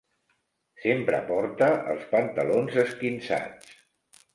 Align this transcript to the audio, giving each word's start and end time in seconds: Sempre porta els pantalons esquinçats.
Sempre 0.85 1.21
porta 1.29 1.69
els 1.95 2.11
pantalons 2.17 2.83
esquinçats. 2.89 3.83